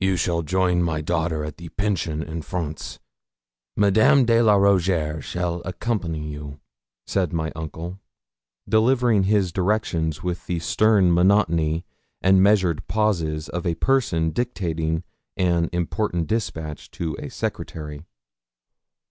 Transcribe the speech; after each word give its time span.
'You 0.00 0.16
shall 0.16 0.40
join 0.40 0.82
my 0.82 1.02
daughter 1.02 1.44
at 1.44 1.58
the 1.58 1.68
Pension, 1.68 2.22
in 2.22 2.40
France; 2.40 2.98
Madame 3.76 4.24
de 4.24 4.40
la 4.40 4.54
Rougierre 4.54 5.20
shall 5.20 5.60
accompany 5.66 6.30
you,' 6.32 6.58
said 7.06 7.34
my 7.34 7.52
uncle, 7.54 7.98
delivering 8.66 9.24
his 9.24 9.52
directions 9.52 10.22
with 10.22 10.46
the 10.46 10.58
stern 10.58 11.12
monotony 11.12 11.84
and 12.22 12.38
the 12.38 12.40
measured 12.40 12.86
pauses 12.88 13.46
of 13.50 13.66
a 13.66 13.74
person 13.74 14.30
dictating 14.30 15.02
an 15.36 15.68
important 15.74 16.28
despatch 16.28 16.90
to 16.92 17.14
a 17.18 17.28
secretary.' 17.28 18.06